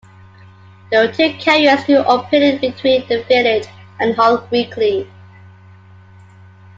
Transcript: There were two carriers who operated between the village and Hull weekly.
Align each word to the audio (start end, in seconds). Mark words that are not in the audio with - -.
There 0.89 1.05
were 1.05 1.13
two 1.13 1.31
carriers 1.33 1.83
who 1.83 1.97
operated 1.97 2.59
between 2.59 3.07
the 3.07 3.21
village 3.25 3.67
and 3.99 4.15
Hull 4.15 4.47
weekly. 4.51 5.07